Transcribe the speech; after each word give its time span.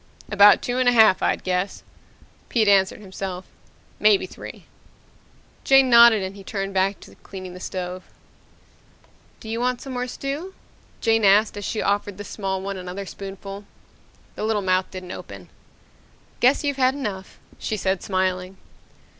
"About 0.31 0.63
two 0.63 0.79
and 0.79 0.89
a 0.89 0.93
half, 0.93 1.21
I'd 1.21 1.43
guess," 1.43 1.83
Pete 2.49 2.67
answered 2.67 3.01
himself. 3.01 3.45
"Maybe 3.99 4.25
three." 4.25 4.65
Jane 5.63 5.91
nodded 5.91 6.23
and 6.23 6.35
he 6.35 6.43
turned 6.43 6.73
back 6.73 6.99
to 7.01 7.13
cleaning 7.17 7.53
the 7.53 7.59
stove. 7.59 8.01
"Don't 9.39 9.51
you 9.51 9.59
want 9.59 9.79
some 9.79 9.93
more 9.93 10.07
stew?" 10.07 10.55
Jane 11.01 11.23
asked 11.23 11.55
as 11.55 11.65
she 11.65 11.83
offered 11.83 12.17
the 12.17 12.23
small 12.23 12.63
one 12.63 12.77
another 12.77 13.05
spoonful. 13.05 13.63
The 14.33 14.43
little 14.43 14.63
mouth 14.63 14.89
didn't 14.89 15.11
open. 15.11 15.49
"Guess 16.39 16.63
you've 16.63 16.77
had 16.77 16.95
enough," 16.95 17.37
she 17.59 17.77
said, 17.77 18.01
smiling. 18.01 18.57